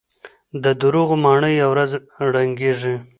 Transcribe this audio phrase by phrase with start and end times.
[0.63, 1.91] د دروغو ماڼۍ يوه ورځ
[2.31, 2.95] ړنګېږي.